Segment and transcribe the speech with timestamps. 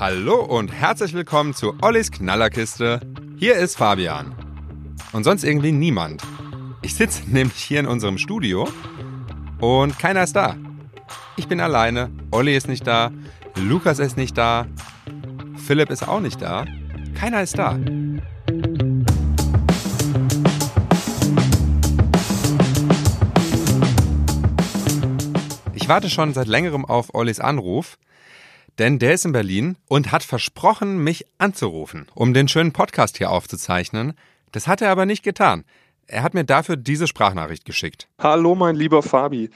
[0.00, 3.00] Hallo und herzlich willkommen zu Ollis Knallerkiste.
[3.36, 4.34] Hier ist Fabian.
[5.12, 6.22] Und sonst irgendwie niemand.
[6.80, 8.68] Ich sitze nämlich hier in unserem Studio
[9.60, 10.56] und keiner ist da.
[11.36, 13.12] Ich bin alleine, Olli ist nicht da,
[13.54, 14.66] Lukas ist nicht da,
[15.56, 16.64] Philipp ist auch nicht da.
[17.14, 17.78] Keiner ist da.
[25.74, 27.98] Ich warte schon seit längerem auf Ollis Anruf,
[28.78, 33.30] denn der ist in Berlin und hat versprochen, mich anzurufen, um den schönen Podcast hier
[33.30, 34.14] aufzuzeichnen.
[34.52, 35.64] Das hat er aber nicht getan.
[36.06, 38.08] Er hat mir dafür diese Sprachnachricht geschickt.
[38.18, 39.50] Hallo, mein lieber Fabi.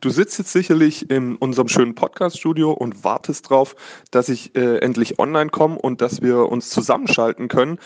[0.00, 3.76] Du sitzt jetzt sicherlich in unserem schönen Podcast-Studio und wartest drauf,
[4.10, 7.78] dass ich äh, endlich online komme und dass wir uns zusammenschalten können.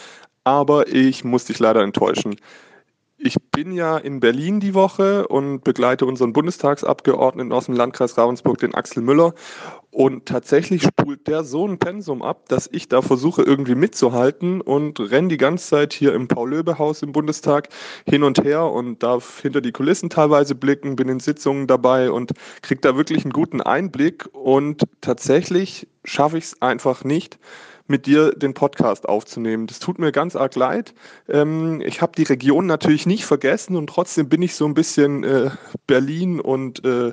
[0.44, 2.36] Aber ich muss dich leider enttäuschen.
[3.26, 8.58] Ich bin ja in Berlin die Woche und begleite unseren Bundestagsabgeordneten aus dem Landkreis Ravensburg,
[8.58, 9.34] den Axel Müller.
[9.90, 15.00] Und tatsächlich spult der so ein Pensum ab, dass ich da versuche irgendwie mitzuhalten und
[15.00, 17.68] renne die ganze Zeit hier im Paul-Löbe-Haus im Bundestag
[18.08, 22.30] hin und her und darf hinter die Kulissen teilweise blicken, bin in Sitzungen dabei und
[22.62, 24.28] kriege da wirklich einen guten Einblick.
[24.34, 27.40] Und tatsächlich schaffe ich es einfach nicht,
[27.88, 29.66] mit dir den Podcast aufzunehmen.
[29.66, 30.94] Das tut mir ganz arg leid.
[31.28, 35.24] Ähm, ich habe die Region natürlich nicht vergessen und trotzdem bin ich so ein bisschen
[35.24, 35.50] äh,
[35.86, 37.12] Berlin und äh,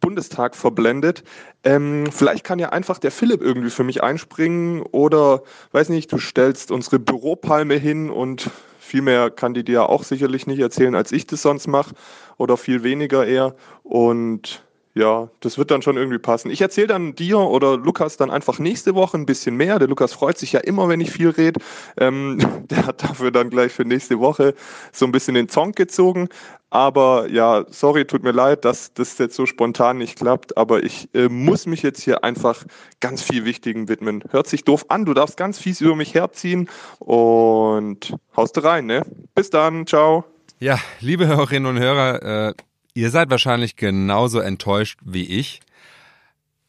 [0.00, 1.24] Bundestag verblendet.
[1.64, 6.18] Ähm, vielleicht kann ja einfach der Philipp irgendwie für mich einspringen oder, weiß nicht, du
[6.18, 11.12] stellst unsere Büropalme hin und viel mehr kann die dir auch sicherlich nicht erzählen, als
[11.12, 11.94] ich das sonst mache
[12.38, 13.54] oder viel weniger eher.
[13.82, 14.62] Und
[14.98, 16.50] ja, das wird dann schon irgendwie passen.
[16.50, 19.78] Ich erzähle dann dir oder Lukas dann einfach nächste Woche ein bisschen mehr.
[19.78, 21.60] Der Lukas freut sich ja immer, wenn ich viel rede.
[21.96, 24.54] Ähm, der hat dafür dann gleich für nächste Woche
[24.92, 26.28] so ein bisschen den Zong gezogen.
[26.70, 30.56] Aber ja, sorry, tut mir leid, dass das jetzt so spontan nicht klappt.
[30.56, 32.64] Aber ich äh, muss mich jetzt hier einfach
[32.98, 34.24] ganz viel Wichtigen widmen.
[34.30, 39.02] Hört sich doof an, du darfst ganz fies über mich herziehen und haust rein, ne?
[39.36, 40.24] Bis dann, ciao.
[40.58, 42.54] Ja, liebe Hörerinnen und Hörer, äh,
[42.98, 45.60] Ihr seid wahrscheinlich genauso enttäuscht wie ich.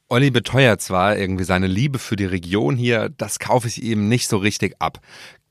[0.10, 4.28] Olli beteuert zwar irgendwie seine Liebe für die Region hier, das kaufe ich ihm nicht
[4.28, 5.00] so richtig ab.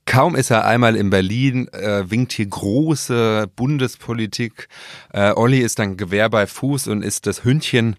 [0.06, 4.68] Kaum ist er einmal in Berlin, äh, winkt hier große Bundespolitik.
[5.12, 7.96] Äh, Olli ist dann Gewehr bei Fuß und ist das Hündchen,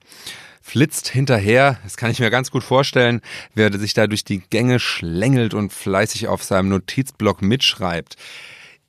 [0.61, 1.79] flitzt hinterher.
[1.83, 3.19] Das kann ich mir ganz gut vorstellen,
[3.55, 8.15] wer sich da durch die Gänge schlängelt und fleißig auf seinem Notizblock mitschreibt.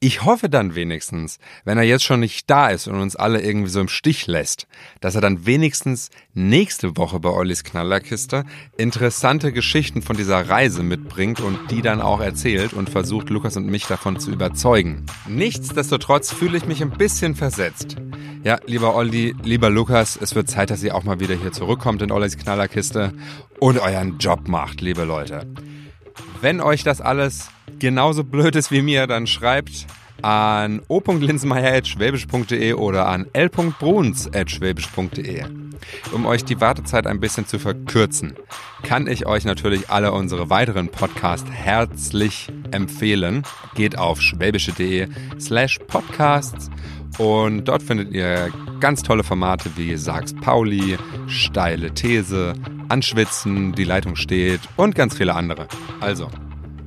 [0.02, 3.68] Ich hoffe dann wenigstens, wenn er jetzt schon nicht da ist und uns alle irgendwie
[3.68, 4.66] so im Stich lässt,
[5.02, 8.46] dass er dann wenigstens nächste Woche bei Ollis Knallerkiste
[8.78, 13.66] interessante Geschichten von dieser Reise mitbringt und die dann auch erzählt und versucht, Lukas und
[13.66, 15.04] mich davon zu überzeugen.
[15.28, 17.96] Nichtsdestotrotz fühle ich mich ein bisschen versetzt.
[18.42, 22.00] Ja, lieber Olli, lieber Lukas, es wird Zeit, dass ihr auch mal wieder hier zurückkommt
[22.00, 23.12] in Ollis Knallerkiste
[23.58, 25.46] und euren Job macht, liebe Leute.
[26.40, 29.86] Wenn euch das alles genauso blöd ist wie mir, dann schreibt
[30.22, 35.44] an o.linsenmeier.schwäbisch.de oder an l.bruns.schwäbisch.de.
[36.12, 38.34] Um euch die Wartezeit ein bisschen zu verkürzen,
[38.82, 43.44] kann ich euch natürlich alle unsere weiteren Podcasts herzlich empfehlen.
[43.74, 45.08] Geht auf schwäbische.de
[45.38, 46.68] slash podcasts
[47.18, 48.50] und dort findet ihr
[48.80, 52.54] ganz tolle Formate wie Sags Pauli, Steile These,
[52.88, 55.66] Anschwitzen, Die Leitung steht und ganz viele andere.
[56.00, 56.30] Also,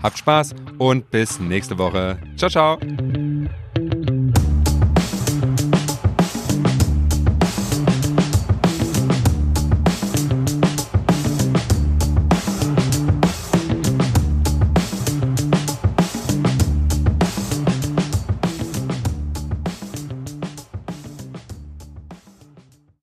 [0.04, 2.18] Habt Spaß und bis nächste Woche.
[2.36, 3.23] Ciao, ciao.